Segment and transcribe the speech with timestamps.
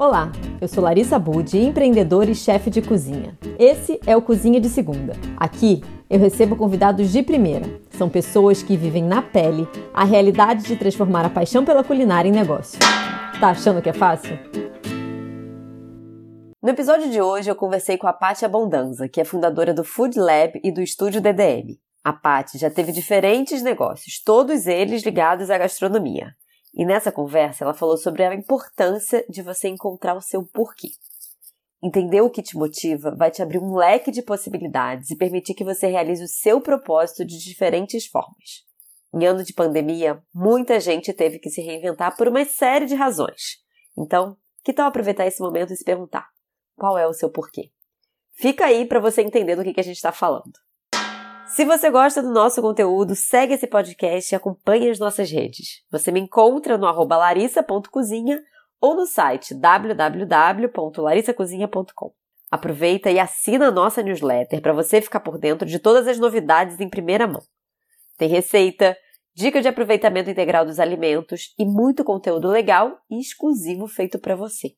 [0.00, 3.36] Olá, eu sou Larissa Budi, empreendedora e chefe de cozinha.
[3.58, 5.12] Esse é o Cozinha de Segunda.
[5.36, 7.66] Aqui eu recebo convidados de primeira.
[7.90, 12.32] São pessoas que vivem na pele a realidade de transformar a paixão pela culinária em
[12.32, 12.78] negócio.
[13.38, 14.38] Tá achando que é fácil?
[16.62, 20.18] No episódio de hoje eu conversei com a Paty Abondanza, que é fundadora do Food
[20.18, 21.78] Lab e do estúdio DDM.
[22.02, 26.34] A Paty já teve diferentes negócios, todos eles ligados à gastronomia.
[26.74, 30.90] E nessa conversa ela falou sobre a importância de você encontrar o seu porquê.
[31.82, 35.64] Entender o que te motiva vai te abrir um leque de possibilidades e permitir que
[35.64, 38.64] você realize o seu propósito de diferentes formas.
[39.12, 43.58] Em ano de pandemia, muita gente teve que se reinventar por uma série de razões.
[43.98, 46.28] Então, que tal aproveitar esse momento e se perguntar:
[46.76, 47.70] qual é o seu porquê?
[48.34, 50.52] Fica aí para você entender do que, que a gente está falando.
[51.60, 55.84] Se você gosta do nosso conteúdo, segue esse podcast e acompanhe as nossas redes.
[55.90, 58.42] Você me encontra no arroba larissa.cozinha
[58.80, 62.14] ou no site www.larissacozinha.com.
[62.50, 66.80] Aproveita e assina a nossa newsletter para você ficar por dentro de todas as novidades
[66.80, 67.42] em primeira mão.
[68.16, 68.96] Tem receita,
[69.34, 74.68] dica de aproveitamento integral dos alimentos e muito conteúdo legal e exclusivo feito para você.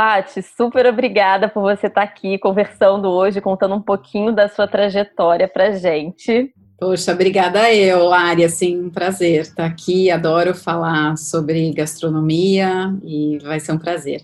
[0.00, 5.46] Pati, super obrigada por você estar aqui conversando hoje, contando um pouquinho da sua trajetória
[5.46, 6.54] pra gente.
[6.78, 13.60] Poxa, obrigada eu, Lari, assim, um prazer estar aqui, adoro falar sobre gastronomia e vai
[13.60, 14.22] ser um prazer.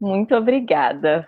[0.00, 1.26] Muito obrigada.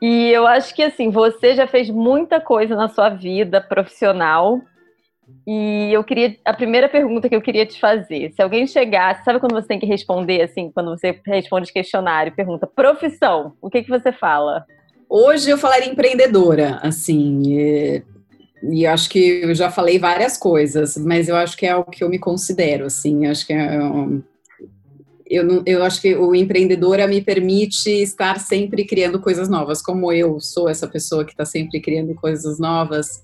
[0.00, 4.60] E eu acho que, assim, você já fez muita coisa na sua vida profissional,
[5.46, 6.36] e eu queria.
[6.44, 9.80] A primeira pergunta que eu queria te fazer: se alguém chegasse, sabe quando você tem
[9.80, 14.64] que responder, assim, quando você responde questionário, pergunta profissão, o que, que você fala?
[15.08, 17.42] Hoje eu falaria empreendedora, assim.
[17.46, 18.02] E,
[18.70, 22.04] e acho que eu já falei várias coisas, mas eu acho que é o que
[22.04, 23.26] eu me considero, assim.
[23.26, 23.78] Acho que é.
[25.28, 30.38] Eu, eu acho que o empreendedora me permite estar sempre criando coisas novas, como eu
[30.38, 33.22] sou essa pessoa que está sempre criando coisas novas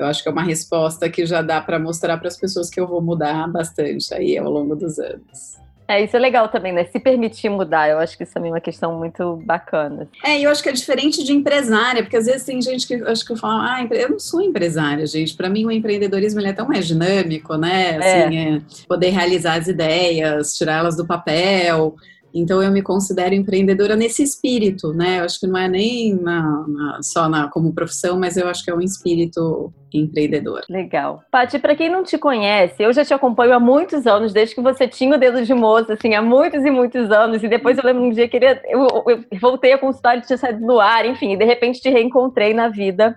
[0.00, 2.80] eu acho que é uma resposta que já dá para mostrar para as pessoas que
[2.80, 5.60] eu vou mudar bastante aí ao longo dos anos.
[5.86, 6.84] É, isso é legal também, né?
[6.84, 10.08] Se permitir mudar, eu acho que isso também é uma questão muito bacana.
[10.24, 13.26] É, eu acho que é diferente de empresária, porque às vezes tem gente que acho
[13.26, 15.36] que fala, ah, eu não sou empresária, gente.
[15.36, 17.96] Para mim, o empreendedorismo é tão mais dinâmico, né?
[17.96, 18.56] Assim, é.
[18.56, 21.96] É poder realizar as ideias, tirá-las do papel.
[22.34, 25.18] Então eu me considero empreendedora nesse espírito, né?
[25.18, 28.64] Eu acho que não é nem na, na, só na, como profissão, mas eu acho
[28.64, 30.62] que é um espírito empreendedor.
[30.68, 31.20] Legal.
[31.30, 34.60] Paty, para quem não te conhece, eu já te acompanho há muitos anos, desde que
[34.60, 37.42] você tinha o dedo de moça, assim, há muitos e muitos anos.
[37.42, 40.38] E depois eu lembro um dia que ele, eu, eu voltei a consultar, ele tinha
[40.38, 43.16] saído no ar, enfim, e de repente te reencontrei na vida.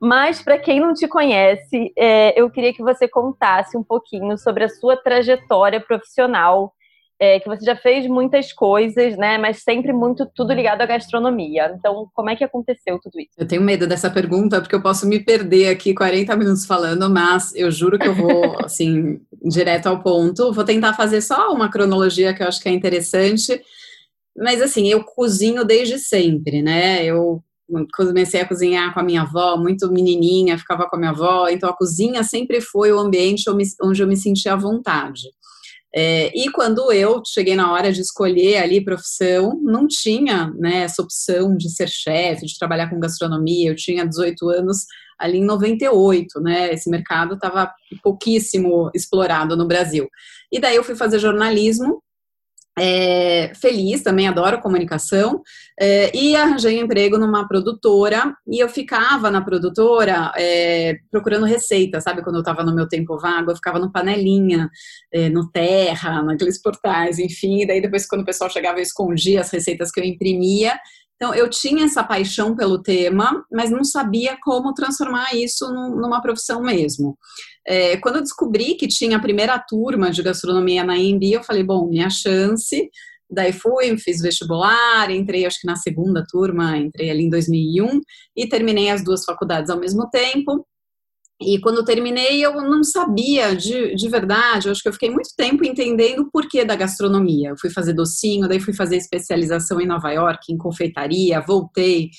[0.00, 4.64] Mas para quem não te conhece, é, eu queria que você contasse um pouquinho sobre
[4.64, 6.72] a sua trajetória profissional
[7.20, 9.38] é, que você já fez muitas coisas, né?
[9.38, 11.74] Mas sempre muito tudo ligado à gastronomia.
[11.76, 13.30] Então, como é que aconteceu tudo isso?
[13.36, 17.52] Eu tenho medo dessa pergunta, porque eu posso me perder aqui 40 minutos falando, mas
[17.56, 20.52] eu juro que eu vou, assim, direto ao ponto.
[20.52, 23.60] Vou tentar fazer só uma cronologia que eu acho que é interessante.
[24.36, 27.04] Mas, assim, eu cozinho desde sempre, né?
[27.04, 27.42] Eu
[27.94, 31.68] comecei a cozinhar com a minha avó, muito menininha, ficava com a minha avó, então
[31.68, 33.44] a cozinha sempre foi o ambiente
[33.82, 35.20] onde eu me sentia à vontade.
[35.94, 41.02] É, e quando eu cheguei na hora de escolher ali profissão, não tinha né, essa
[41.02, 43.70] opção de ser chefe, de trabalhar com gastronomia.
[43.70, 44.84] Eu tinha 18 anos
[45.18, 46.72] ali em 98, né?
[46.72, 47.72] Esse mercado estava
[48.02, 50.08] pouquíssimo explorado no Brasil.
[50.52, 52.02] E daí eu fui fazer jornalismo
[52.78, 55.42] é, feliz, também adoro comunicação,
[55.78, 62.00] é, e arranjei um emprego numa produtora, e eu ficava na produtora é, procurando receita,
[62.00, 62.22] sabe?
[62.22, 64.70] Quando eu estava no meu tempo vago, eu ficava no Panelinha,
[65.12, 69.40] é, no Terra, naqueles portais, enfim, e daí depois quando o pessoal chegava eu escondia
[69.40, 70.78] as receitas que eu imprimia,
[71.20, 76.62] então, eu tinha essa paixão pelo tema, mas não sabia como transformar isso numa profissão
[76.62, 77.18] mesmo.
[77.66, 81.64] É, quando eu descobri que tinha a primeira turma de gastronomia na EMB, eu falei,
[81.64, 82.88] bom, minha chance.
[83.28, 88.00] Daí fui, fiz vestibular, entrei acho que na segunda turma, entrei ali em 2001
[88.36, 90.64] e terminei as duas faculdades ao mesmo tempo.
[91.40, 95.30] E quando terminei, eu não sabia de, de verdade, eu acho que eu fiquei muito
[95.36, 97.50] tempo entendendo o porquê da gastronomia.
[97.50, 102.10] Eu fui fazer docinho, daí fui fazer especialização em Nova York, em confeitaria, voltei,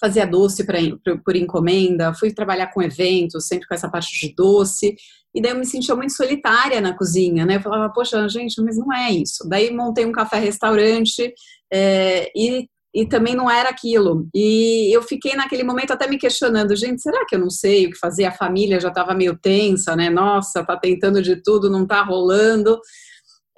[0.00, 0.78] fazia doce pra,
[1.22, 4.96] por encomenda, fui trabalhar com eventos, sempre com essa parte de doce,
[5.34, 7.56] e daí eu me sentia muito solitária na cozinha, né?
[7.56, 9.48] Eu falava, poxa, gente, mas não é isso.
[9.48, 11.32] Daí montei um café-restaurante
[11.72, 14.28] é, e e também não era aquilo.
[14.34, 17.90] E eu fiquei naquele momento até me questionando, gente, será que eu não sei o
[17.90, 18.24] que fazer?
[18.24, 20.10] A família já estava meio tensa, né?
[20.10, 22.78] Nossa, tá tentando de tudo, não tá rolando.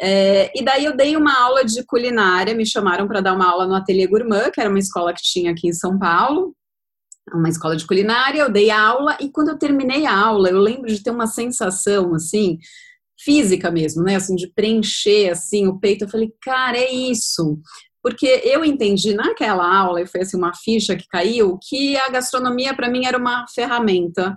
[0.01, 3.67] É, e daí eu dei uma aula de culinária, me chamaram para dar uma aula
[3.67, 6.55] no Ateliê Gourmand, que era uma escola que tinha aqui em São Paulo,
[7.33, 10.89] uma escola de culinária, eu dei aula e quando eu terminei a aula, eu lembro
[10.89, 12.59] de ter uma sensação assim,
[13.19, 16.05] física mesmo, né, assim, de preencher assim o peito.
[16.05, 17.59] Eu falei, cara, é isso.
[18.05, 22.75] Porque eu entendi naquela aula, e foi assim uma ficha que caiu, que a gastronomia
[22.75, 24.37] para mim era uma ferramenta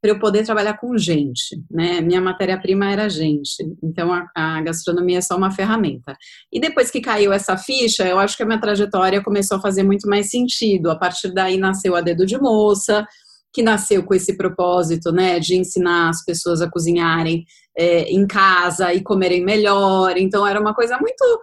[0.00, 2.00] para eu poder trabalhar com gente, né?
[2.00, 6.16] Minha matéria-prima era gente, então a, a, gastronomia é só uma ferramenta.
[6.50, 9.82] E depois que caiu essa ficha, eu acho que a minha trajetória começou a fazer
[9.82, 10.90] muito mais sentido.
[10.90, 13.06] A partir daí nasceu a Dedo de Moça,
[13.52, 17.44] que nasceu com esse propósito, né, de ensinar as pessoas a cozinharem
[17.76, 20.16] é, em casa e comerem melhor.
[20.16, 21.42] Então era uma coisa muito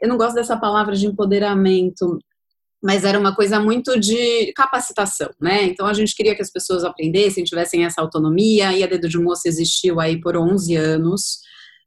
[0.00, 2.18] eu não gosto dessa palavra de empoderamento,
[2.82, 5.64] mas era uma coisa muito de capacitação, né?
[5.64, 9.18] Então a gente queria que as pessoas aprendessem, tivessem essa autonomia, e a Dedo de
[9.18, 11.40] Moça existiu aí por 11 anos.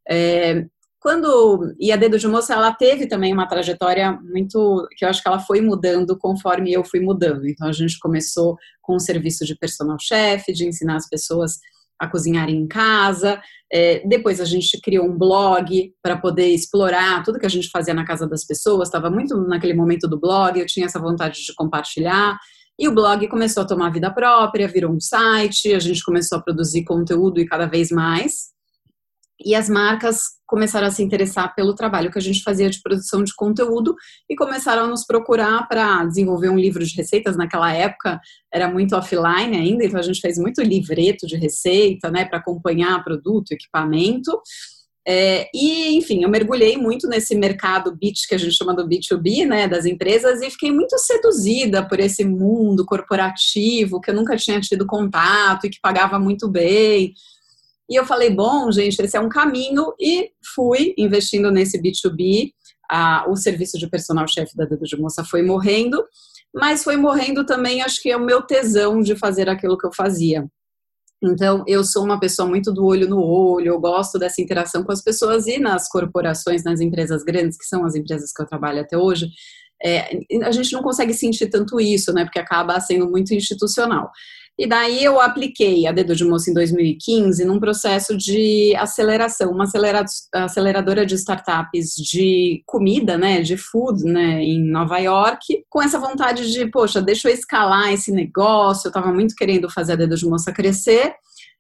[0.10, 0.66] É,
[1.00, 5.22] quando e a Dedo de Moça ela teve também uma trajetória muito que eu acho
[5.22, 7.48] que ela foi mudando conforme eu fui mudando.
[7.48, 11.58] Então a gente começou com o serviço de personal chef, de ensinar as pessoas
[12.02, 13.40] a cozinhar em casa.
[13.72, 17.94] É, depois a gente criou um blog para poder explorar tudo que a gente fazia
[17.94, 18.88] na casa das pessoas.
[18.88, 22.38] Estava muito naquele momento do blog, eu tinha essa vontade de compartilhar.
[22.80, 26.42] E o blog começou a tomar vida própria, virou um site, a gente começou a
[26.42, 28.51] produzir conteúdo e cada vez mais
[29.46, 33.24] e as marcas começaram a se interessar pelo trabalho que a gente fazia de produção
[33.24, 33.96] de conteúdo
[34.30, 37.38] e começaram a nos procurar para desenvolver um livro de receitas.
[37.38, 38.20] Naquela época
[38.54, 43.04] era muito offline ainda, então a gente fez muito livreto de receita, né, para acompanhar
[43.04, 44.42] produto, equipamento.
[45.08, 49.48] É, e, enfim, eu mergulhei muito nesse mercado B2, que a gente chama do B2B,
[49.48, 54.60] né, das empresas, e fiquei muito seduzida por esse mundo corporativo que eu nunca tinha
[54.60, 57.14] tido contato e que pagava muito bem.
[57.92, 62.54] E eu falei, bom, gente, esse é um caminho e fui investindo nesse B2B.
[62.90, 66.02] Ah, o serviço de personal chefe da Dedo de Moça foi morrendo,
[66.56, 69.92] mas foi morrendo também, acho que é o meu tesão de fazer aquilo que eu
[69.94, 70.48] fazia.
[71.22, 74.92] Então, eu sou uma pessoa muito do olho no olho, eu gosto dessa interação com
[74.94, 78.80] as pessoas e nas corporações, nas empresas grandes, que são as empresas que eu trabalho
[78.80, 79.28] até hoje,
[79.84, 82.24] é, a gente não consegue sentir tanto isso, né?
[82.24, 84.12] Porque acaba sendo muito institucional.
[84.60, 89.66] E daí eu apliquei a Dedo de Moça em 2015 num processo de aceleração, uma
[90.34, 96.52] aceleradora de startups de comida, né, de food, né, em Nova York, com essa vontade
[96.52, 100.28] de, poxa, deixa eu escalar esse negócio, eu estava muito querendo fazer a Dedo de
[100.28, 101.14] Moça crescer,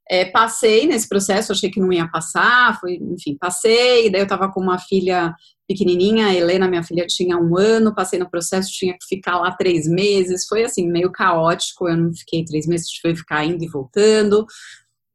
[0.09, 4.51] é, passei nesse processo, achei que não ia passar, foi, enfim, passei, daí eu estava
[4.51, 5.33] com uma filha
[5.71, 9.51] pequenininha, a Helena, minha filha, tinha um ano, passei no processo, tinha que ficar lá
[9.51, 13.63] três meses, foi assim, meio caótico, eu não fiquei três meses, tive que ficar indo
[13.63, 14.45] e voltando,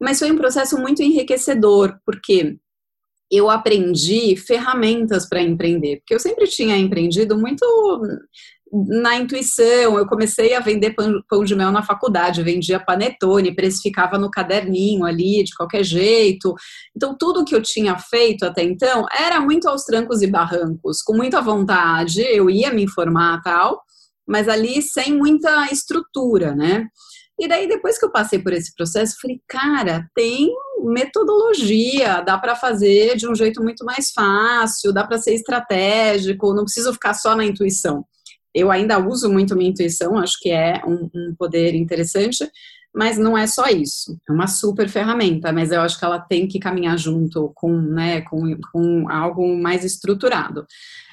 [0.00, 2.56] mas foi um processo muito enriquecedor, porque
[3.30, 7.64] eu aprendi ferramentas para empreender, porque eu sempre tinha empreendido muito
[8.72, 9.96] na intuição.
[9.96, 10.94] Eu comecei a vender
[11.28, 16.54] pão, de mel na faculdade, vendia panetone, precificava no caderninho ali, de qualquer jeito.
[16.96, 21.16] Então, tudo que eu tinha feito até então era muito aos trancos e barrancos, com
[21.16, 23.82] muita vontade, eu ia me informar tal,
[24.26, 26.86] mas ali sem muita estrutura, né?
[27.38, 30.50] E daí, depois que eu passei por esse processo, falei, cara, tem
[30.82, 36.64] metodologia, dá para fazer de um jeito muito mais fácil, dá para ser estratégico, não
[36.64, 38.06] preciso ficar só na intuição.
[38.56, 42.50] Eu ainda uso muito minha intuição, acho que é um, um poder interessante,
[42.94, 44.18] mas não é só isso.
[44.26, 48.22] É uma super ferramenta, mas eu acho que ela tem que caminhar junto com, né,
[48.22, 50.66] com, com algo mais estruturado.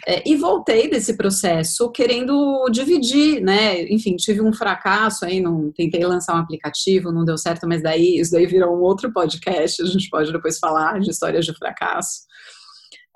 [0.08, 3.84] É, e voltei desse processo querendo dividir, né?
[3.92, 8.18] Enfim, tive um fracasso aí, não tentei lançar um aplicativo, não deu certo, mas daí
[8.18, 12.22] isso daí virou um outro podcast, a gente pode depois falar de histórias de fracasso.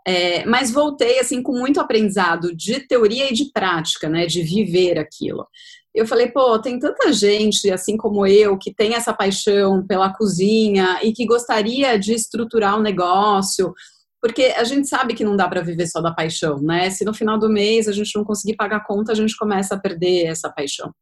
[0.07, 4.97] É, mas voltei assim com muito aprendizado de teoria e de prática, né, de viver
[4.97, 5.45] aquilo.
[5.93, 10.99] Eu falei, pô, tem tanta gente assim como eu que tem essa paixão pela cozinha
[11.03, 13.73] e que gostaria de estruturar um negócio,
[14.21, 16.89] porque a gente sabe que não dá para viver só da paixão, né?
[16.89, 19.75] Se no final do mês a gente não conseguir pagar a conta, a gente começa
[19.75, 20.93] a perder essa paixão.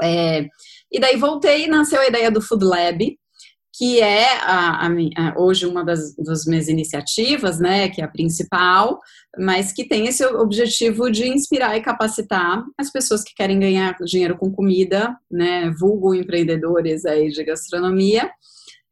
[0.00, 0.46] É,
[0.92, 3.18] e daí voltei nasceu a ideia do Food Lab,
[3.80, 9.00] que é a, a, hoje uma das, das minhas iniciativas, né, que é a principal,
[9.38, 14.36] mas que tem esse objetivo de inspirar e capacitar as pessoas que querem ganhar dinheiro
[14.36, 18.30] com comida, né, vulgo empreendedores aí de gastronomia.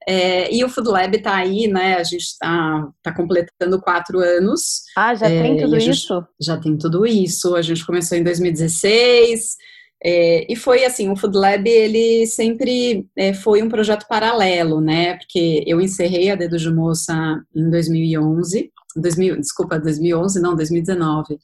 [0.09, 1.97] É, e o Food Lab está aí, né?
[1.97, 4.85] A gente está tá completando quatro anos.
[4.97, 6.26] Ah, já é, tem tudo isso?
[6.40, 7.54] Já tem tudo isso.
[7.54, 9.57] A gente começou em 2016.
[10.05, 15.17] É, e foi assim, o Food Lab ele sempre é, foi um projeto paralelo, né?
[15.17, 17.14] Porque eu encerrei a Dedo de Moça
[17.55, 21.38] em 2011 2000, desculpa, 2011, não, 2019.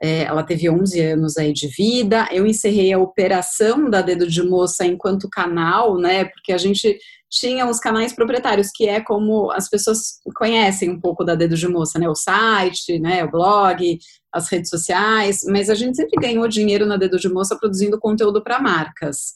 [0.00, 2.28] É, ela teve 11 anos aí de vida.
[2.32, 6.24] Eu encerrei a operação da Dedo de Moça enquanto canal, né?
[6.24, 6.98] Porque a gente
[7.32, 11.66] tinha os canais proprietários, que é como as pessoas conhecem um pouco da Dedo de
[11.66, 12.06] Moça, né?
[12.06, 13.24] O site, né?
[13.24, 13.98] O blog,
[14.30, 18.42] as redes sociais, mas a gente sempre ganhou dinheiro na Dedo de Moça produzindo conteúdo
[18.42, 19.32] para marcas.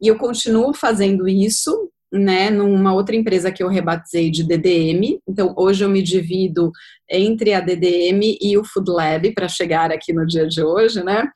[0.00, 5.18] E eu continuo fazendo isso, né, numa outra empresa que eu rebatizei de DDM.
[5.28, 6.72] Então, hoje eu me divido
[7.08, 11.30] entre a DDM e o Food Lab para chegar aqui no dia de hoje, né?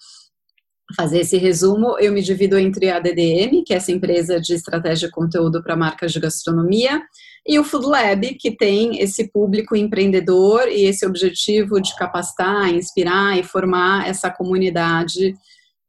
[0.96, 5.08] Fazer esse resumo, eu me divido entre a DDM, que é essa empresa de estratégia
[5.08, 7.02] de conteúdo para marcas de gastronomia,
[7.46, 13.38] e o Food Lab, que tem esse público empreendedor e esse objetivo de capacitar, inspirar
[13.38, 15.34] e formar essa comunidade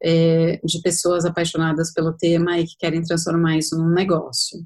[0.03, 4.59] é, de pessoas apaixonadas pelo tema e que querem transformar isso num negócio.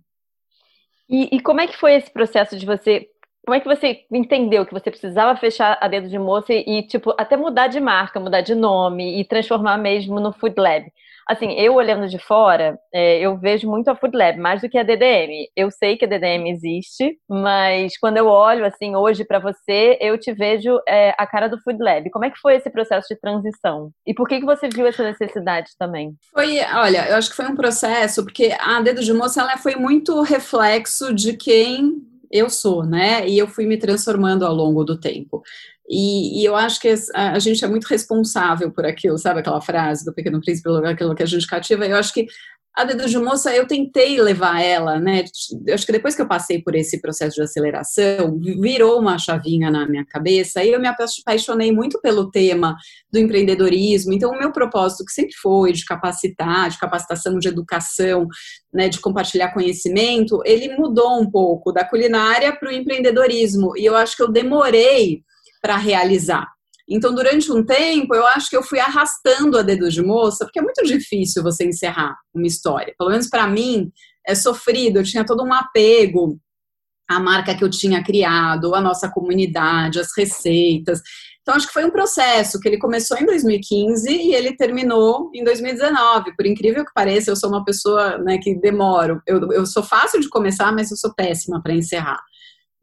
[1.08, 3.08] E, e, como é que foi esse processo de você?
[3.50, 7.16] Como é que você entendeu que você precisava fechar a dedo de moça e, tipo,
[7.18, 10.86] até mudar de marca, mudar de nome e transformar mesmo no Food Lab?
[11.30, 14.80] assim, eu olhando de fora, é, eu vejo muito a Food Lab, mais do que
[14.80, 15.48] a DDM.
[15.56, 20.18] Eu sei que a DDM existe, mas quando eu olho, assim, hoje para você, eu
[20.18, 22.10] te vejo é, a cara do Food Lab.
[22.10, 23.92] Como é que foi esse processo de transição?
[24.08, 26.16] E por que, que você viu essa necessidade também?
[26.34, 29.76] Foi, olha, eu acho que foi um processo, porque a Dedo de Moça, ela foi
[29.76, 33.28] muito reflexo de quem eu sou, né?
[33.28, 35.42] E eu fui me transformando ao longo do tempo.
[35.90, 39.60] E, e, eu acho que a, a, gente é muito responsável por aquilo, sabe aquela
[39.60, 41.88] frase do Pequeno Príncipe, aquilo que a gente cativa?
[41.88, 42.28] Eu acho que
[42.76, 45.26] a Dedo de Moça, eu tentei levar ela, né?
[45.74, 49.88] Acho que depois que eu passei por esse processo de aceleração, virou uma chavinha na
[49.88, 52.78] minha cabeça e eu me apaixonei muito pelo tema
[53.12, 54.14] do empreendedorismo.
[54.14, 58.28] Então, o meu propósito, que sempre foi de capacitar, de capacitação, de educação,
[58.74, 63.76] né, de compartilhar conhecimento, ele mudou um pouco da culinária para o empreendedorismo.
[63.78, 65.22] E eu acho que eu demorei
[65.62, 66.48] para realizar.
[66.90, 70.60] Então, durante um tempo, eu acho que eu fui arrastando a dedo de moça, porque
[70.60, 72.96] é muito difícil você encerrar uma história.
[72.98, 73.92] Pelo menos para mim,
[74.28, 74.98] é sofrido.
[74.98, 76.40] Eu tinha todo um apego
[77.08, 81.02] à marca que eu tinha criado, à nossa comunidade, às receitas.
[81.42, 85.44] Então, acho que foi um processo que ele começou em 2015 e ele terminou em
[85.44, 86.36] 2019.
[86.36, 89.22] Por incrível que pareça, eu sou uma pessoa né, que demoro.
[89.26, 92.20] Eu, eu sou fácil de começar, mas eu sou péssima para encerrar.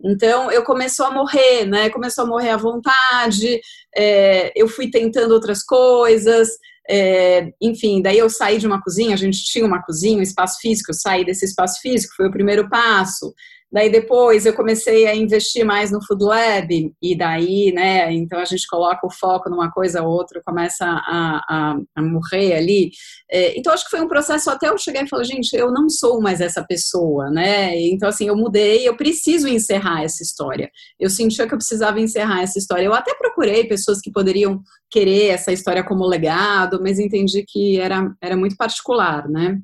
[0.05, 1.89] Então, eu começou a morrer, né?
[1.91, 3.61] Começou a morrer à vontade,
[3.97, 6.49] é, eu fui tentando outras coisas,
[6.89, 10.61] é, enfim, daí eu saí de uma cozinha, a gente tinha uma cozinha, um espaço
[10.61, 13.35] físico, eu saí desse espaço físico, foi o primeiro passo.
[13.77, 18.45] Daí depois eu comecei a investir mais no Food Lab, e daí, né, então a
[18.47, 22.91] gente coloca o foco numa coisa ou outra, começa a, a, a morrer ali.
[23.31, 25.91] É, então acho que foi um processo até eu chegar e falar, gente, eu não
[25.91, 27.79] sou mais essa pessoa, né?
[27.79, 30.71] Então, assim, eu mudei, eu preciso encerrar essa história.
[30.99, 32.87] Eu sentia que eu precisava encerrar essa história.
[32.87, 34.59] Eu até procurei pessoas que poderiam
[34.91, 39.61] querer essa história como legado, mas entendi que era, era muito particular, né?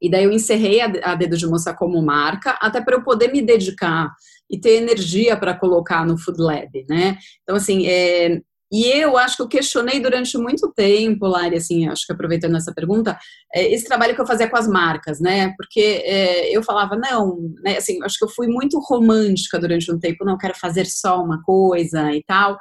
[0.00, 3.42] E daí eu encerrei a, Dedo de Moça como marca, até para eu poder me
[3.42, 4.12] dedicar
[4.50, 7.18] e ter energia para colocar no Food Lab, né?
[7.42, 8.40] Então, assim, é,
[8.70, 12.72] e eu acho que eu questionei durante muito tempo, Lari, assim, acho que aproveitando essa
[12.72, 13.18] pergunta,
[13.54, 15.54] é, esse trabalho que eu fazia com as marcas, né?
[15.56, 17.78] Porque é, eu falava, não, né?
[17.78, 21.42] Assim, acho que eu fui muito romântica durante um tempo, não quero fazer só uma
[21.42, 22.58] coisa e tal.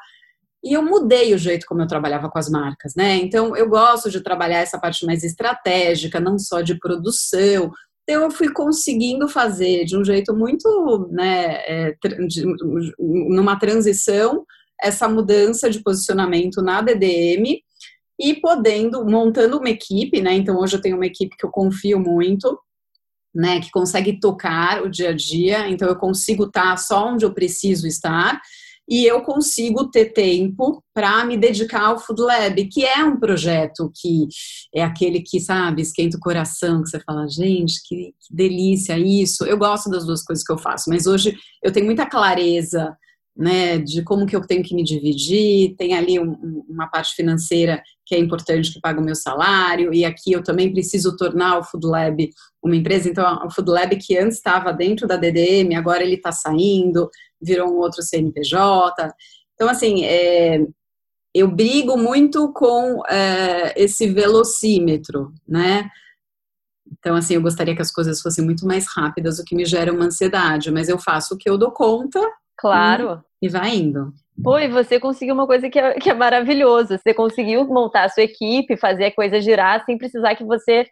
[0.68, 3.16] E eu mudei o jeito como eu trabalhava com as marcas, né?
[3.16, 7.72] Então, eu gosto de trabalhar essa parte mais estratégica, não só de produção.
[8.04, 11.98] Então, eu fui conseguindo fazer de um jeito muito, né, é,
[12.28, 12.44] de,
[13.00, 14.46] numa transição,
[14.82, 17.62] essa mudança de posicionamento na DDM
[18.20, 20.34] e podendo, montando uma equipe, né?
[20.34, 22.60] Então, hoje eu tenho uma equipe que eu confio muito,
[23.34, 27.34] né, que consegue tocar o dia a dia, então eu consigo estar só onde eu
[27.34, 28.42] preciso estar
[28.88, 33.92] e eu consigo ter tempo para me dedicar ao Food Lab, que é um projeto
[33.94, 34.28] que
[34.74, 39.46] é aquele que, sabe, esquenta o coração, que você fala, gente, que, que delícia isso.
[39.46, 42.96] Eu gosto das duas coisas que eu faço, mas hoje eu tenho muita clareza
[43.38, 47.84] né, de como que eu tenho que me dividir, tem ali um, uma parte financeira
[48.04, 51.64] que é importante que paga o meu salário, e aqui eu também preciso tornar o
[51.64, 52.30] Food Lab
[52.64, 56.32] uma empresa, então o Food Lab que antes estava dentro da DDM, agora ele está
[56.32, 57.10] saindo,
[57.42, 59.14] virou um outro CNPJ,
[59.54, 60.66] então assim, é,
[61.34, 65.90] eu brigo muito com é, esse velocímetro, né,
[67.00, 69.92] então, assim, eu gostaria que as coisas fossem muito mais rápidas, o que me gera
[69.92, 72.20] uma ansiedade, mas eu faço o que eu dou conta.
[72.58, 73.24] Claro.
[73.42, 74.14] E, e vai indo.
[74.44, 76.98] Pô, e você conseguiu uma coisa que é, que é maravilhoso.
[76.98, 80.88] Você conseguiu montar a sua equipe, fazer a coisa girar sem precisar que você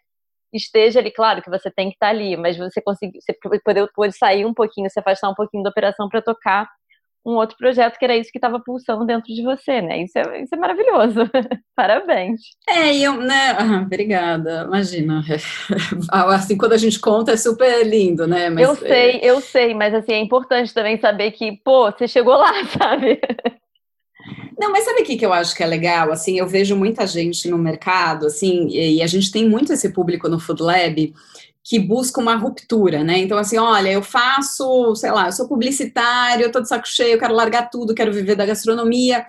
[0.52, 1.10] esteja ali.
[1.10, 4.54] Claro que você tem que estar ali, mas você conseguiu, você poder, pode sair um
[4.54, 6.68] pouquinho, se afastar um pouquinho da operação para tocar
[7.26, 10.04] um outro projeto que era isso que estava pulsando dentro de você, né?
[10.04, 11.28] Isso é, isso é maravilhoso.
[11.74, 12.40] Parabéns.
[12.68, 13.50] É, e eu, né?
[13.58, 14.62] Ah, obrigada.
[14.64, 15.24] Imagina.
[16.12, 18.48] assim, quando a gente conta é super lindo, né?
[18.48, 19.24] Mas, eu é sei, é...
[19.24, 23.20] eu sei, mas assim, é importante também saber que, pô, você chegou lá, sabe?
[24.58, 26.10] Não, mas sabe o que, que eu acho que é legal?
[26.10, 30.28] Assim, eu vejo muita gente no mercado, assim, e a gente tem muito esse público
[30.28, 31.14] no Food Lab
[31.62, 33.18] que busca uma ruptura, né?
[33.18, 37.14] Então, assim, olha, eu faço, sei lá, eu sou publicitário, eu tô de saco cheio,
[37.14, 39.26] eu quero largar tudo, quero viver da gastronomia.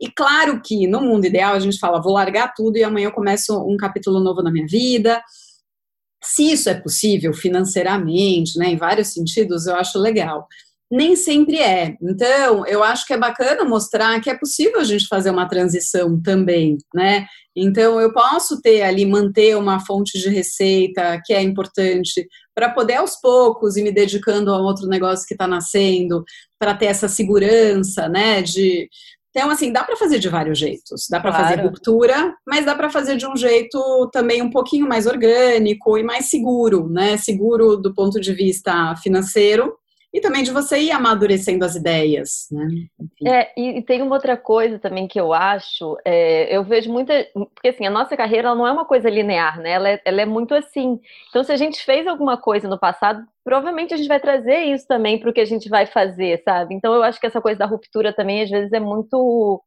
[0.00, 3.12] E claro que no mundo ideal a gente fala, vou largar tudo e amanhã eu
[3.12, 5.22] começo um capítulo novo na minha vida.
[6.22, 10.48] Se isso é possível financeiramente, né, em vários sentidos, eu acho legal
[10.90, 11.96] nem sempre é.
[12.02, 16.20] Então, eu acho que é bacana mostrar que é possível a gente fazer uma transição
[16.20, 17.26] também, né?
[17.54, 22.94] Então, eu posso ter ali, manter uma fonte de receita que é importante, para poder
[22.94, 26.24] aos poucos ir me dedicando a outro negócio que está nascendo,
[26.58, 28.42] para ter essa segurança, né?
[28.42, 28.88] De.
[29.30, 31.06] Então, assim, dá para fazer de vários jeitos.
[31.08, 31.48] Dá para claro.
[31.48, 36.02] fazer ruptura, mas dá para fazer de um jeito também um pouquinho mais orgânico e
[36.02, 37.16] mais seguro, né?
[37.16, 39.72] Seguro do ponto de vista financeiro,
[40.12, 42.66] e também de você ir amadurecendo as ideias, né?
[43.24, 47.12] É, e, tem uma outra coisa também que eu acho, é, eu vejo muita,
[47.54, 49.70] porque assim, a nossa carreira não é uma coisa linear, né?
[49.70, 50.98] Ela é, ela é muito assim.
[51.28, 54.86] Então, se a gente fez alguma coisa no passado, provavelmente a gente vai trazer isso
[54.86, 56.74] também para o que a gente vai fazer, sabe?
[56.74, 59.62] Então, eu acho que essa coisa da ruptura também, às vezes, é muito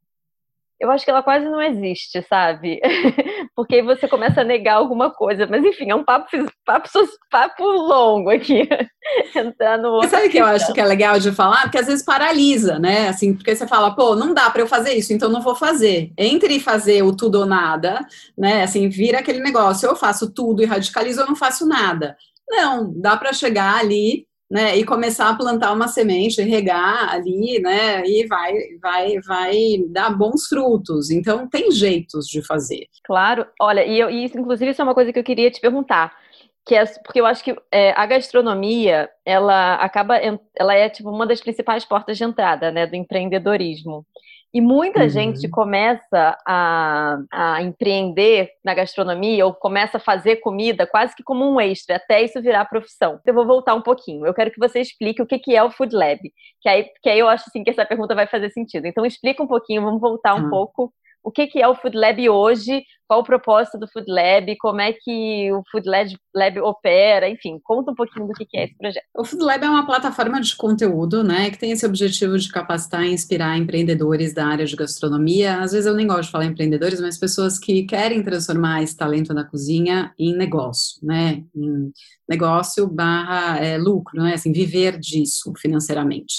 [0.83, 2.81] eu acho que ela quase não existe, sabe?
[3.55, 5.47] Porque aí você começa a negar alguma coisa.
[5.47, 6.27] Mas enfim, é um papo,
[6.65, 6.89] papo,
[7.31, 8.67] papo longo aqui.
[9.33, 11.61] Entrar no Mas sabe o que eu acho que é legal de falar?
[11.61, 13.07] Porque às vezes paralisa, né?
[13.07, 16.11] Assim, porque você fala, pô, não dá para eu fazer isso, então não vou fazer.
[16.17, 18.05] Entre fazer o tudo ou nada,
[18.37, 18.63] né?
[18.63, 22.17] Assim, vira aquele negócio, eu faço tudo e radicalizo, eu não faço nada.
[22.49, 28.05] Não, dá para chegar ali né, e começar a plantar uma semente, regar ali, né,
[28.05, 29.57] e vai, vai, vai
[29.89, 31.09] dar bons frutos.
[31.09, 32.85] Então, tem jeitos de fazer.
[33.03, 36.15] Claro, olha, e, eu, e inclusive isso é uma coisa que eu queria te perguntar,
[36.63, 40.17] que é porque eu acho que é, a gastronomia, ela acaba,
[40.55, 44.05] ela é tipo uma das principais portas de entrada, né, do empreendedorismo.
[44.53, 45.09] E muita uhum.
[45.09, 51.43] gente começa a, a, empreender na gastronomia ou começa a fazer comida quase que como
[51.43, 53.19] um extra, até isso virar profissão.
[53.25, 54.27] Eu vou voltar um pouquinho.
[54.27, 56.19] Eu quero que você explique o que, que é o Food Lab,
[56.61, 58.85] que aí, que aí eu acho assim, que essa pergunta vai fazer sentido.
[58.85, 60.49] Então explica um pouquinho, vamos voltar um uhum.
[60.51, 64.55] pouco o que, que é o Food Lab hoje, qual o propósito do Food Lab,
[64.57, 68.65] como é que o Food Lab, opera, enfim, conta um pouquinho do que, que é
[68.65, 69.05] esse projeto.
[69.15, 73.03] O Food Lab é uma plataforma de conteúdo, né, que tem esse objetivo de capacitar
[73.03, 75.59] e inspirar empreendedores da área de gastronomia.
[75.59, 79.33] Às vezes eu nem gosto de falar empreendedores, mas pessoas que querem transformar esse talento
[79.33, 81.91] na cozinha em negócio, né, em
[82.27, 86.33] negócio barra é, lucro, né, assim, viver disso financeiramente.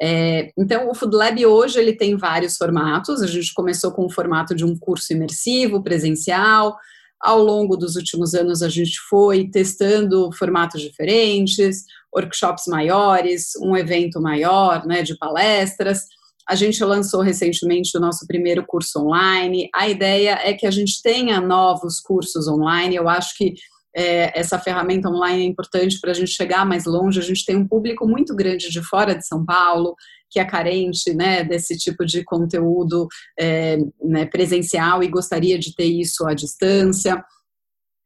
[0.00, 3.22] É, então, o Food Lab hoje ele tem vários formatos.
[3.22, 6.76] A gente começou com o formato de um curso imersivo, presencial.
[7.20, 14.20] Ao longo dos últimos anos, a gente foi testando formatos diferentes, workshops maiores, um evento
[14.20, 16.02] maior, né, de palestras.
[16.46, 19.68] A gente lançou recentemente o nosso primeiro curso online.
[19.74, 22.94] A ideia é que a gente tenha novos cursos online.
[22.94, 23.54] Eu acho que
[23.96, 27.18] é, essa ferramenta online é importante para a gente chegar mais longe.
[27.18, 29.96] A gente tem um público muito grande de fora de São Paulo
[30.28, 33.06] que é carente né, desse tipo de conteúdo
[33.38, 37.24] é, né, presencial e gostaria de ter isso à distância.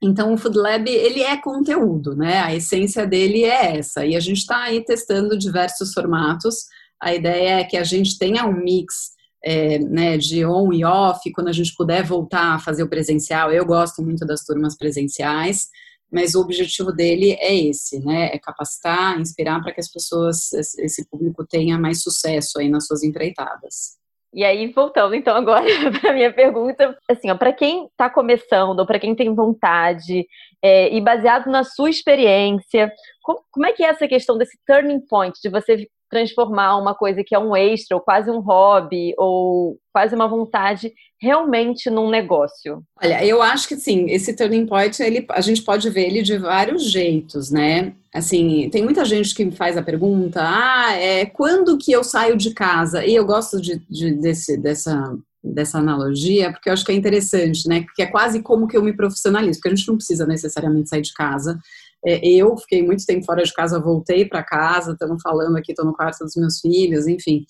[0.02, 2.38] Então, o Food Lab, ele é conteúdo, né?
[2.40, 4.06] A essência dele é essa.
[4.06, 6.66] E a gente está aí testando diversos formatos.
[7.00, 9.10] A ideia é que a gente tenha um mix
[9.42, 13.52] é, né, de on e off, quando a gente puder voltar a fazer o presencial.
[13.52, 15.68] Eu gosto muito das turmas presenciais,
[16.12, 21.08] mas o objetivo dele é esse, né, é capacitar, inspirar para que as pessoas, esse
[21.08, 24.00] público tenha mais sucesso aí nas suas empreitadas.
[24.32, 25.64] E aí, voltando então agora
[26.00, 30.26] para minha pergunta, assim, para quem está começando, para quem tem vontade,
[30.62, 35.00] é, e baseado na sua experiência, como, como, é que é essa questão desse turning
[35.00, 39.78] point, de você transformar uma coisa que é um extra, ou quase um hobby, ou
[39.92, 42.82] quase uma vontade, realmente num negócio?
[43.02, 46.36] Olha, eu acho que sim, esse turning point, ele, a gente pode ver ele de
[46.36, 47.94] vários jeitos, né?
[48.12, 52.36] Assim, tem muita gente que me faz a pergunta, ah, é, quando que eu saio
[52.36, 53.06] de casa?
[53.06, 57.68] E eu gosto de, de desse, dessa, dessa analogia, porque eu acho que é interessante,
[57.68, 57.82] né?
[57.82, 61.02] Porque é quase como que eu me profissionalizo, porque a gente não precisa necessariamente sair
[61.02, 61.58] de casa,
[62.04, 65.84] é, eu fiquei muito tempo fora de casa, voltei para casa, estamos falando aqui, estou
[65.84, 67.44] no quarto dos meus filhos, enfim,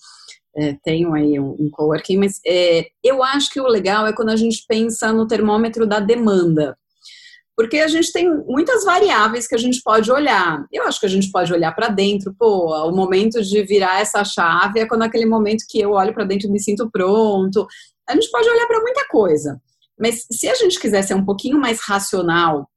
[0.55, 4.29] é, tenho aí um, um coworking, mas é, eu acho que o legal é quando
[4.29, 6.77] a gente pensa no termômetro da demanda.
[7.55, 10.65] Porque a gente tem muitas variáveis que a gente pode olhar.
[10.71, 14.23] Eu acho que a gente pode olhar para dentro, pô, o momento de virar essa
[14.23, 17.67] chave é quando aquele momento que eu olho para dentro e me sinto pronto.
[18.09, 19.61] A gente pode olhar para muita coisa.
[19.99, 22.70] Mas se a gente quiser ser um pouquinho mais racional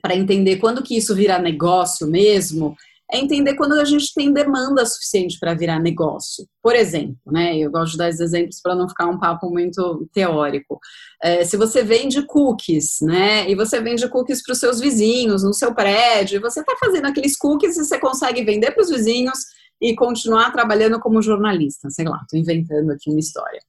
[0.00, 2.76] para entender quando que isso vira negócio mesmo,
[3.10, 6.46] é entender quando a gente tem demanda suficiente para virar negócio.
[6.62, 10.06] Por exemplo, né, eu gosto de dar esses exemplos para não ficar um papo muito
[10.12, 10.78] teórico.
[11.22, 15.54] É, se você vende cookies, né, e você vende cookies para os seus vizinhos, no
[15.54, 19.38] seu prédio, você está fazendo aqueles cookies e você consegue vender para os vizinhos
[19.80, 23.60] e continuar trabalhando como jornalista, sei lá, estou inventando aqui uma história.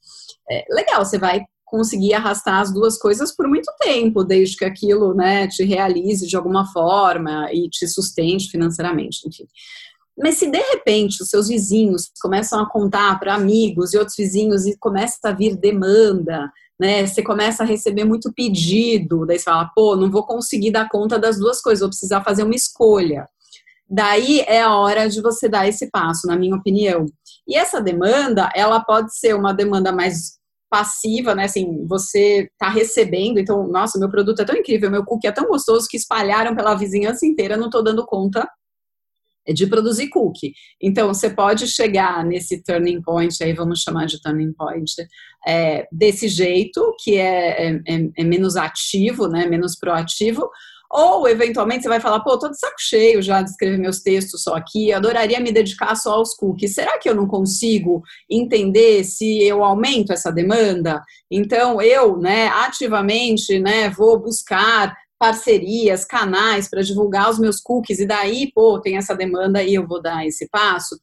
[0.52, 5.14] É, legal, você vai conseguir arrastar as duas coisas por muito tempo, desde que aquilo
[5.14, 9.46] né, te realize de alguma forma e te sustente financeiramente, enfim.
[10.18, 14.66] Mas se de repente os seus vizinhos começam a contar para amigos e outros vizinhos
[14.66, 17.06] e começa a vir demanda, né?
[17.06, 21.18] Você começa a receber muito pedido, daí você fala, pô, não vou conseguir dar conta
[21.18, 23.28] das duas coisas, vou precisar fazer uma escolha.
[23.90, 27.06] Daí é a hora de você dar esse passo, na minha opinião.
[27.48, 30.39] E essa demanda, ela pode ser uma demanda mais
[30.70, 31.46] passiva, né?
[31.46, 35.48] Assim, você tá recebendo, então, nossa, meu produto é tão incrível, meu cookie é tão
[35.48, 38.48] gostoso que espalharam pela vizinhança inteira, não tô dando conta
[39.54, 40.54] de produzir cookie.
[40.82, 44.92] Então, você pode chegar nesse turning point, aí vamos chamar de turning point,
[45.48, 47.82] é, desse jeito, que é, é,
[48.18, 50.50] é menos ativo, né, menos proativo,
[50.92, 54.42] ou, eventualmente, você vai falar, pô, tô de saco cheio já de escrever meus textos
[54.44, 56.74] só aqui, adoraria me dedicar só aos cookies.
[56.74, 61.02] Será que eu não consigo entender se eu aumento essa demanda?
[61.30, 68.06] Então, eu, né, ativamente, né, vou buscar parcerias, canais para divulgar os meus cookies, e
[68.06, 70.98] daí, pô, tem essa demanda e eu vou dar esse passo.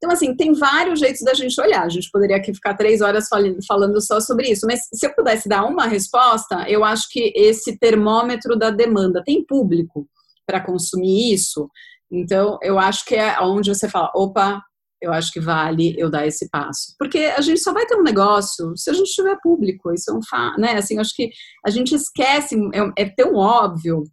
[0.00, 1.82] Então, assim, tem vários jeitos da gente olhar.
[1.82, 3.28] A gente poderia aqui ficar três horas
[3.68, 7.78] falando só sobre isso, mas se eu pudesse dar uma resposta, eu acho que esse
[7.78, 10.08] termômetro da demanda tem público
[10.46, 11.68] para consumir isso.
[12.10, 14.62] Então, eu acho que é onde você fala: opa,
[15.02, 16.94] eu acho que vale eu dar esse passo.
[16.98, 19.92] Porque a gente só vai ter um negócio se a gente tiver público.
[19.92, 20.76] Isso é um fa né?
[20.76, 21.30] Assim, acho que
[21.64, 24.04] a gente esquece, é, é tão óbvio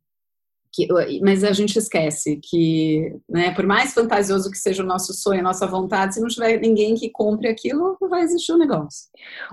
[0.77, 5.39] que, mas a gente esquece que, né, por mais fantasioso que seja o nosso sonho,
[5.39, 8.59] a nossa vontade, se não tiver ninguém que compre aquilo, não vai existir o um
[8.59, 9.09] negócio.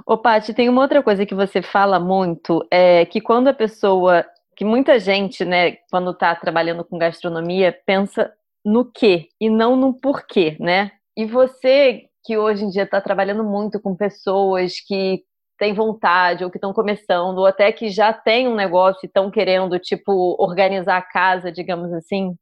[0.07, 4.25] Ô, Paty, tem uma outra coisa que você fala muito, é que quando a pessoa,
[4.55, 8.31] que muita gente, né, quando está trabalhando com gastronomia, pensa
[8.63, 10.91] no que e não no porquê, né?
[11.17, 15.23] E você que hoje em dia está trabalhando muito com pessoas que
[15.65, 19.31] têm vontade ou que estão começando, ou até que já tem um negócio e estão
[19.31, 22.37] querendo, tipo, organizar a casa, digamos assim.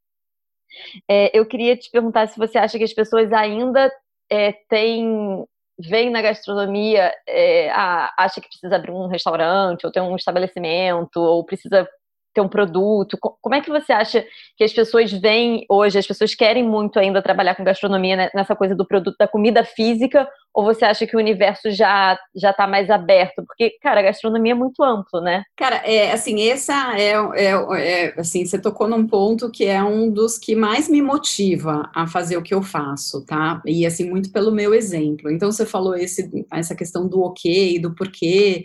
[1.08, 3.90] É, eu queria te perguntar se você acha que as pessoas ainda
[4.30, 5.44] é, têm
[5.78, 11.18] vem na gastronomia, é, ah, acha que precisa abrir um restaurante, ou ter um estabelecimento,
[11.18, 11.88] ou precisa
[12.32, 13.18] ter um produto?
[13.40, 14.24] Como é que você acha
[14.56, 18.56] que as pessoas veem hoje, as pessoas querem muito ainda trabalhar com gastronomia né, nessa
[18.56, 22.66] coisa do produto da comida física, ou você acha que o universo já já está
[22.66, 23.44] mais aberto?
[23.46, 25.44] Porque, cara, a gastronomia é muito amplo, né?
[25.56, 30.10] Cara, é assim, essa é, é, é assim, você tocou num ponto que é um
[30.10, 33.62] dos que mais me motiva a fazer o que eu faço, tá?
[33.64, 35.30] E assim, muito pelo meu exemplo.
[35.30, 38.64] Então, você falou esse, essa questão do ok, do porquê.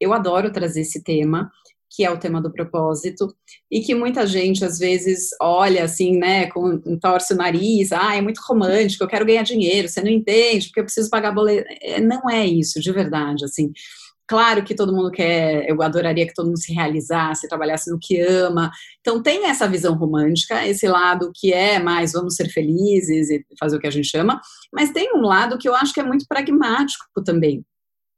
[0.00, 1.50] Eu adoro trazer esse tema
[1.98, 3.34] que é o tema do propósito,
[3.68, 8.20] e que muita gente às vezes olha assim, né, com torce o nariz, ah, é
[8.20, 11.66] muito romântico, eu quero ganhar dinheiro, você não entende, porque eu preciso pagar boleto.
[11.82, 13.72] É, não é isso, de verdade, assim.
[14.28, 18.20] Claro que todo mundo quer, eu adoraria que todo mundo se realizasse, trabalhasse no que
[18.20, 18.70] ama.
[19.00, 23.76] Então tem essa visão romântica, esse lado que é mais vamos ser felizes e fazer
[23.76, 24.40] o que a gente ama,
[24.72, 27.64] mas tem um lado que eu acho que é muito pragmático também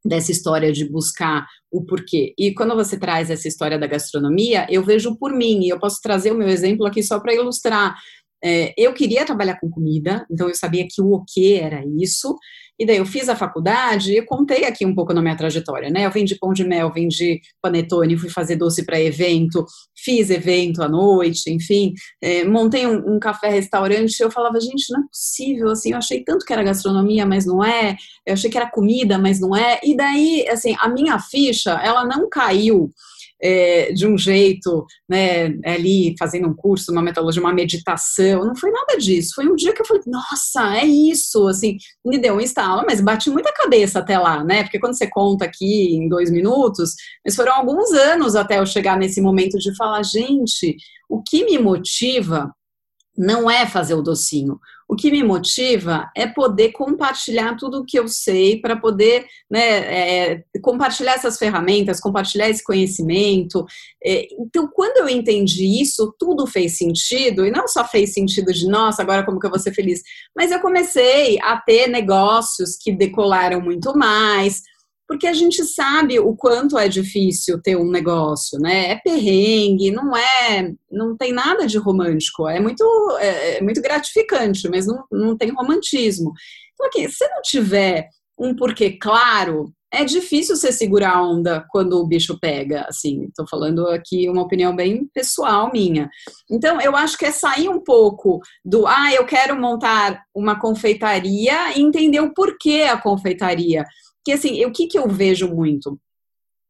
[0.04, 2.34] dessa história de buscar o porquê.
[2.38, 6.00] E quando você traz essa história da gastronomia, eu vejo por mim, e eu posso
[6.02, 7.94] trazer o meu exemplo aqui só para ilustrar.
[8.42, 12.36] É, eu queria trabalhar com comida, então eu sabia que o o que era isso,
[12.81, 16.07] e daí eu fiz a faculdade e contei aqui um pouco na minha trajetória, né?
[16.07, 20.88] Eu vendi pão de mel, vendi panetone, fui fazer doce para evento, fiz evento à
[20.88, 24.19] noite, enfim, é, montei um, um café-restaurante.
[24.19, 27.62] Eu falava, gente, não é possível, assim, eu achei tanto que era gastronomia, mas não
[27.62, 29.79] é, eu achei que era comida, mas não é.
[29.85, 32.90] E daí, assim, a minha ficha, ela não caiu
[33.42, 38.70] é, de um jeito, né, ali fazendo um curso, uma metodologia, uma meditação, não foi
[38.70, 39.33] nada disso.
[39.35, 43.00] Foi um dia que eu falei, nossa, é isso, assim, me deu um estalo, mas
[43.00, 47.35] bati muita cabeça até lá, né, porque quando você conta aqui em dois minutos, mas
[47.35, 50.76] foram alguns anos até eu chegar nesse momento de falar, gente,
[51.09, 52.50] o que me motiva
[53.16, 54.59] não é fazer o docinho.
[54.90, 59.61] O que me motiva é poder compartilhar tudo o que eu sei para poder né,
[59.61, 63.64] é, compartilhar essas ferramentas, compartilhar esse conhecimento.
[64.05, 68.66] É, então, quando eu entendi isso, tudo fez sentido, e não só fez sentido de
[68.66, 70.03] nossa, agora como que eu vou ser feliz,
[70.35, 74.61] mas eu comecei a ter negócios que decolaram muito mais,
[75.11, 78.92] porque a gente sabe o quanto é difícil ter um negócio, né?
[78.92, 82.85] É perrengue, não é, não tem nada de romântico, é muito,
[83.18, 86.33] é, é muito gratificante, mas não, não tem romantismo.
[86.75, 91.94] Então, aqui, se não tiver um porquê claro, é difícil você segurar a onda quando
[91.94, 96.09] o bicho pega, assim, estou falando aqui uma opinião bem pessoal minha.
[96.49, 101.77] Então, eu acho que é sair um pouco do, ah, eu quero montar uma confeitaria
[101.77, 103.85] e entender o porquê a confeitaria
[104.24, 105.98] que assim, o que, que eu vejo muito?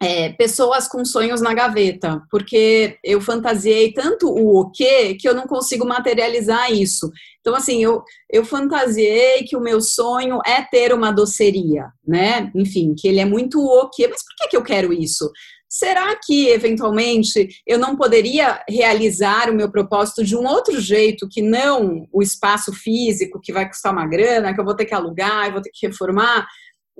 [0.03, 5.35] É, pessoas com sonhos na gaveta, porque eu fantasiei tanto o o quê que eu
[5.35, 7.11] não consigo materializar isso.
[7.41, 12.51] Então, assim, eu, eu fantasiei que o meu sonho é ter uma doceria, né?
[12.55, 15.31] Enfim, que ele é muito o quê, mas por que, que eu quero isso?
[15.73, 21.41] Será que, eventualmente, eu não poderia realizar o meu propósito de um outro jeito que
[21.41, 25.47] não o espaço físico, que vai custar uma grana, que eu vou ter que alugar,
[25.47, 26.45] eu vou ter que reformar?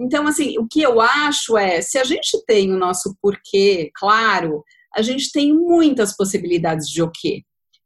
[0.01, 4.65] Então, assim, o que eu acho é, se a gente tem o nosso porquê claro,
[4.97, 7.43] a gente tem muitas possibilidades de o quê.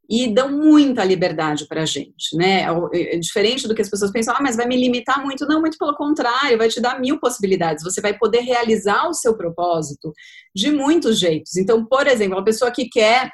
[0.07, 2.63] E dão muita liberdade para a gente, né?
[2.93, 5.47] É, é diferente do que as pessoas pensam, ah, mas vai me limitar muito.
[5.47, 7.83] Não, muito pelo contrário, vai te dar mil possibilidades.
[7.83, 10.13] Você vai poder realizar o seu propósito
[10.55, 11.57] de muitos jeitos.
[11.57, 13.31] Então, por exemplo, uma pessoa que quer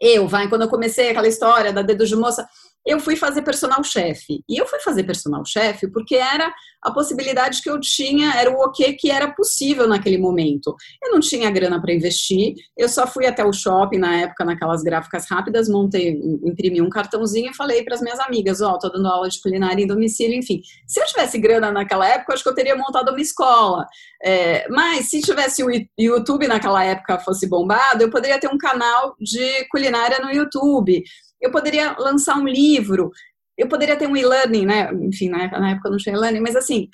[0.00, 2.46] eu, vai, quando eu comecei aquela história da dedo de moça,
[2.84, 4.44] eu fui fazer personal chefe.
[4.48, 8.60] E eu fui fazer personal chefe porque era a possibilidade que eu tinha, era o
[8.60, 10.74] ok que era possível naquele momento.
[11.02, 14.82] Eu não tinha grana para investir, eu só fui até o shopping na época, naquelas
[14.82, 18.90] gráficas rápidas, montei, imprimi um cartãozinho e falei para as minhas amigas: Ó, oh, tô
[18.90, 20.60] dando aula de culinária em domicílio, enfim.
[20.86, 23.86] Se eu tivesse grana naquela época, acho que eu teria montado uma escola.
[24.22, 25.68] É, mas se tivesse o
[25.98, 31.02] YouTube naquela época fosse bombado, eu poderia ter um canal de culinária no YouTube
[31.44, 33.10] eu poderia lançar um livro,
[33.56, 34.90] eu poderia ter um e-learning, né?
[35.02, 36.88] Enfim, na época não tinha e-learning, mas assim,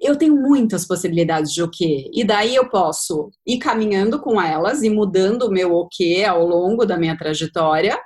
[0.00, 2.08] eu tenho muitas possibilidades de o quê?
[2.14, 6.46] E daí eu posso ir caminhando com elas e mudando o meu o quê ao
[6.46, 7.98] longo da minha trajetória,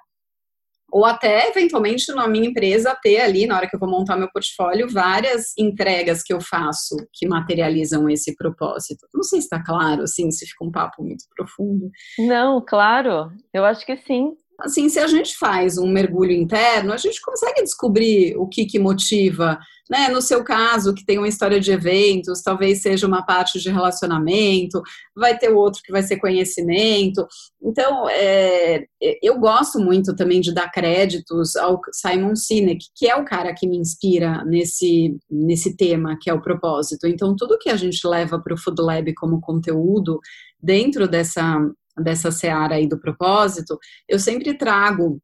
[0.93, 4.29] ou até, eventualmente, na minha empresa, ter ali, na hora que eu vou montar meu
[4.33, 9.07] portfólio, várias entregas que eu faço que materializam esse propósito.
[9.15, 11.89] Não sei se está claro, assim, se fica um papo muito profundo.
[12.19, 16.97] Não, claro, eu acho que sim assim, se a gente faz um mergulho interno, a
[16.97, 19.59] gente consegue descobrir o que, que motiva,
[19.91, 20.09] né?
[20.09, 24.81] No seu caso, que tem uma história de eventos, talvez seja uma parte de relacionamento,
[25.17, 27.27] vai ter outro que vai ser conhecimento.
[27.61, 28.85] Então, é,
[29.21, 33.67] eu gosto muito também de dar créditos ao Simon Sinek, que é o cara que
[33.67, 37.09] me inspira nesse, nesse tema, que é o propósito.
[37.09, 40.21] Então, tudo que a gente leva para o Food Lab como conteúdo
[40.63, 41.59] dentro dessa
[41.99, 45.21] dessa seara aí do propósito, eu sempre trago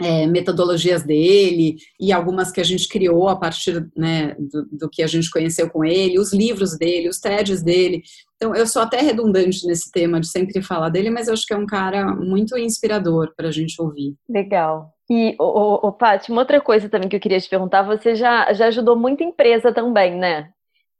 [0.00, 5.02] é, metodologias dele e algumas que a gente criou a partir né, do, do, que
[5.02, 8.02] a gente conheceu com ele, os livros dele, os TEDs dele.
[8.36, 11.52] Então, eu sou até redundante nesse tema de sempre falar dele, mas eu acho que
[11.52, 14.14] é um cara muito inspirador para a gente ouvir.
[14.28, 14.90] Legal.
[15.10, 18.50] E, o, o, Paty, uma outra coisa também que eu queria te perguntar, você já,
[18.52, 20.50] já ajudou muita empresa também, né?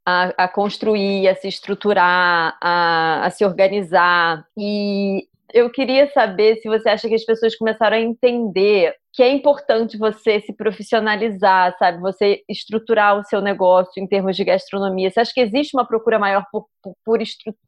[0.04, 4.44] A, a construir, a se estruturar, a, a se organizar.
[4.56, 9.32] E eu queria saber se você acha que as pessoas começaram a entender que é
[9.32, 12.00] importante você se profissionalizar, sabe?
[12.00, 15.10] Você estruturar o seu negócio em termos de gastronomia.
[15.10, 17.18] Você acha que existe uma procura maior por, por, por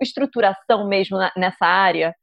[0.01, 2.15] estruturação mesmo nessa área?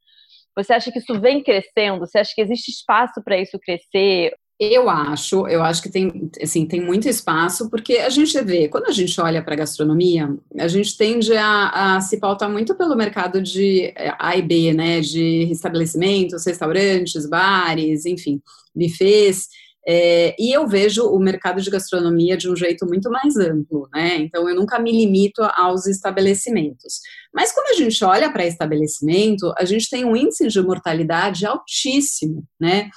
[0.56, 2.00] Você acha que isso vem crescendo?
[2.00, 4.34] Você acha que existe espaço para isso crescer?
[4.62, 8.88] Eu acho, eu acho que tem, assim, tem muito espaço, porque a gente vê, quando
[8.88, 12.94] a gente olha para a gastronomia, a gente tende a, a, se pautar muito pelo
[12.94, 18.42] mercado de é, A e B, né, de estabelecimentos, restaurantes, bares, enfim,
[18.74, 19.48] buffets,
[19.88, 24.16] é, e eu vejo o mercado de gastronomia de um jeito muito mais amplo, né?
[24.18, 27.00] Então eu nunca me limito aos estabelecimentos.
[27.32, 32.44] Mas quando a gente olha para estabelecimento, a gente tem um índice de mortalidade altíssimo,
[32.60, 32.90] né?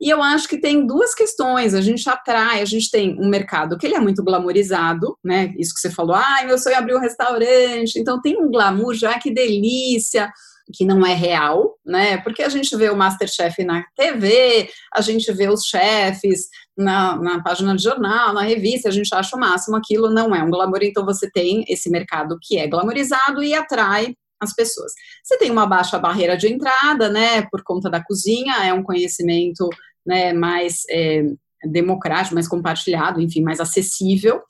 [0.00, 1.74] E eu acho que tem duas questões.
[1.74, 5.52] A gente atrai, a gente tem um mercado que ele é muito glamorizado, né?
[5.58, 7.98] Isso que você falou, ai, meu sonho é abrir um restaurante.
[7.98, 10.30] Então tem um glamour já, que delícia,
[10.72, 12.18] que não é real, né?
[12.18, 17.42] Porque a gente vê o Masterchef na TV, a gente vê os chefes na, na
[17.42, 20.82] página de jornal, na revista, a gente acha o máximo, aquilo não é um glamour.
[20.82, 24.92] Então você tem esse mercado que é glamorizado e atrai as pessoas.
[25.22, 29.68] Você tem uma baixa barreira de entrada, né, por conta da cozinha, é um conhecimento
[30.08, 31.22] né, mais é,
[31.64, 34.40] democrático, mais compartilhado, enfim, mais acessível.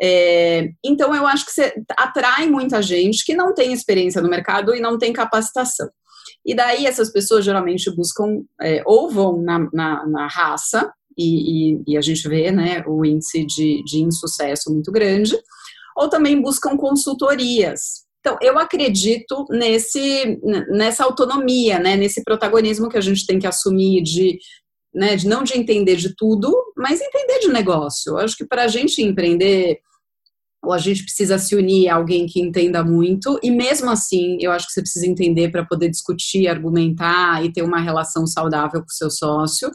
[0.00, 4.74] É, então, eu acho que você atrai muita gente que não tem experiência no mercado
[4.74, 5.88] e não tem capacitação.
[6.44, 11.82] E daí essas pessoas geralmente buscam é, ou vão na, na, na raça, e, e,
[11.88, 15.36] e, a gente vê né, o índice de, de insucesso muito grande,
[15.94, 18.06] ou também buscam consultorias.
[18.20, 24.00] Então, eu acredito nesse, nessa autonomia, né, nesse protagonismo que a gente tem que assumir
[24.00, 24.38] de,
[24.94, 28.12] né, de não de entender de tudo, mas entender de negócio.
[28.12, 29.78] Eu acho que para a gente empreender,
[30.62, 34.52] ou a gente precisa se unir a alguém que entenda muito, e mesmo assim, eu
[34.52, 38.88] acho que você precisa entender para poder discutir, argumentar e ter uma relação saudável com
[38.88, 39.70] o seu sócio.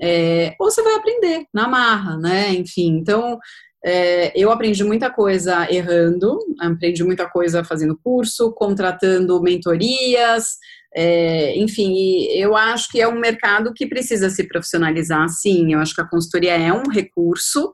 [0.00, 2.52] É, ou você vai aprender na marra, né?
[2.54, 3.38] Enfim, então
[3.84, 10.56] é, eu aprendi muita coisa errando, aprendi muita coisa fazendo curso, contratando mentorias,
[10.94, 15.72] é, enfim, eu acho que é um mercado que precisa se profissionalizar, sim.
[15.72, 17.72] Eu acho que a consultoria é um recurso,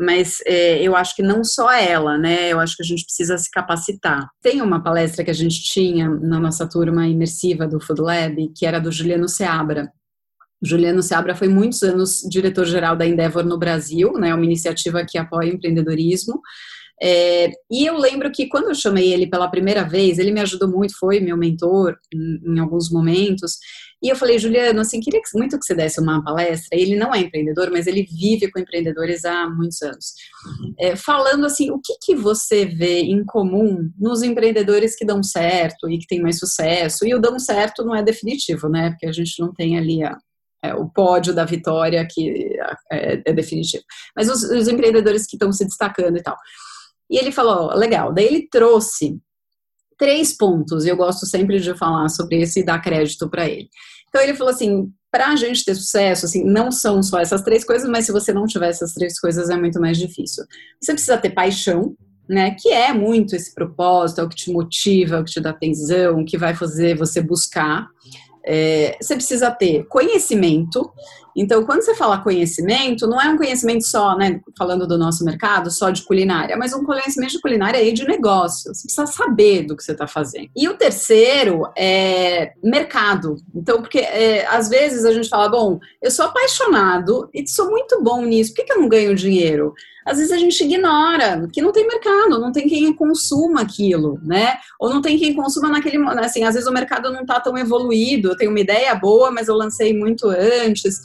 [0.00, 2.52] mas é, eu acho que não só ela, né?
[2.52, 4.28] Eu acho que a gente precisa se capacitar.
[4.40, 8.64] Tem uma palestra que a gente tinha na nossa turma imersiva do Food Lab, que
[8.64, 9.90] era do Juliano Seabra.
[10.62, 14.32] Juliano Seabra foi muitos anos diretor-geral da Endeavor no Brasil, né?
[14.32, 16.40] Uma iniciativa que apoia o empreendedorismo.
[17.00, 20.68] É, e eu lembro que quando eu chamei ele pela primeira vez, ele me ajudou
[20.68, 23.56] muito, foi meu mentor em, em alguns momentos.
[24.02, 26.76] E eu falei, Juliano, assim, queria muito que você desse uma palestra.
[26.76, 30.14] Ele não é empreendedor, mas ele vive com empreendedores há muitos anos.
[30.78, 35.88] É, falando assim, o que, que você vê em comum nos empreendedores que dão certo
[35.88, 37.06] e que têm mais sucesso?
[37.06, 38.90] E o dão certo não é definitivo, né?
[38.90, 40.18] Porque a gente não tem ali a,
[40.64, 42.56] é, o pódio da vitória que
[42.90, 43.84] é, é definitivo.
[44.16, 46.36] Mas os, os empreendedores que estão se destacando e tal.
[47.12, 48.10] E ele falou, legal.
[48.10, 49.20] Daí ele trouxe
[49.98, 53.68] três pontos, e eu gosto sempre de falar sobre esse e dar crédito para ele.
[54.08, 57.64] Então ele falou assim, para a gente ter sucesso, assim, não são só essas três
[57.64, 60.42] coisas, mas se você não tiver essas três coisas é muito mais difícil.
[60.80, 61.94] Você precisa ter paixão,
[62.26, 65.40] né, que é muito esse propósito, é o que te motiva, é o que te
[65.40, 67.86] dá tesão, o que vai fazer você buscar.
[68.44, 70.90] É, você precisa ter conhecimento.
[71.34, 75.70] Então, quando você fala conhecimento, não é um conhecimento só, né, falando do nosso mercado,
[75.70, 78.74] só de culinária, mas um conhecimento de culinária e de negócio.
[78.74, 80.50] Você precisa saber do que você está fazendo.
[80.54, 83.36] E o terceiro é mercado.
[83.54, 88.02] Então, porque é, às vezes a gente fala, bom, eu sou apaixonado e sou muito
[88.02, 89.72] bom nisso, por que, que eu não ganho dinheiro?
[90.04, 94.56] Às vezes a gente ignora que não tem mercado, não tem quem consuma aquilo, né?
[94.78, 98.30] Ou não tem quem consuma naquele, assim, às vezes o mercado não está tão evoluído,
[98.30, 101.00] eu tenho uma ideia boa, mas eu lancei muito antes.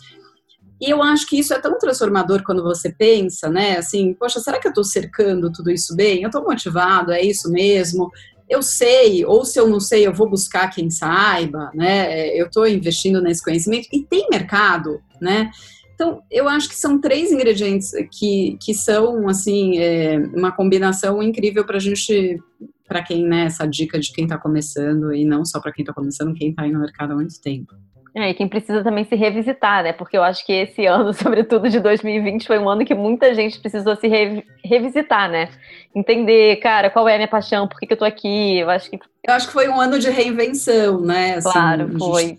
[0.80, 3.78] E eu acho que isso é tão transformador quando você pensa, né?
[3.78, 6.22] Assim, poxa, será que eu estou cercando tudo isso bem?
[6.22, 8.12] Eu estou motivado, é isso mesmo?
[8.48, 12.30] Eu sei, ou se eu não sei, eu vou buscar quem saiba, né?
[12.38, 15.52] Eu estou investindo nesse conhecimento e tem mercado, né?
[15.98, 21.66] Então, eu acho que são três ingredientes que, que são, assim, é, uma combinação incrível
[21.66, 22.40] para a gente,
[22.88, 25.92] para quem, né, essa dica de quem está começando, e não só para quem está
[25.92, 27.74] começando, quem está aí no mercado há muito tempo.
[28.14, 29.92] É, e quem precisa também se revisitar, né?
[29.92, 33.60] Porque eu acho que esse ano, sobretudo de 2020, foi um ano que muita gente
[33.60, 35.50] precisou se re revisitar, né?
[35.96, 38.60] Entender, cara, qual é a minha paixão, por que, que eu tô aqui?
[38.60, 39.00] Eu acho que.
[39.28, 41.38] Eu acho que foi um ano de reinvenção, né?
[41.38, 42.38] Assim, claro, foi.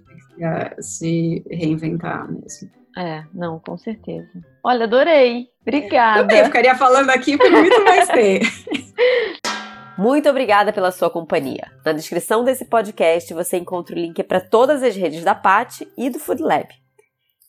[0.78, 2.77] Se reinventar mesmo.
[2.98, 4.28] É, não, com certeza.
[4.64, 5.46] Olha, adorei.
[5.62, 6.22] Obrigada.
[6.22, 8.44] Também, eu ficaria falando aqui por muito mais tempo.
[9.96, 11.72] Muito obrigada pela sua companhia.
[11.84, 16.08] Na descrição desse podcast você encontra o link para todas as redes da Pat e
[16.08, 16.68] do Food Lab.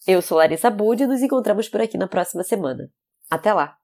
[0.08, 2.90] Eu sou Larissa Bud e nos encontramos por aqui na próxima semana.
[3.30, 3.76] Até lá!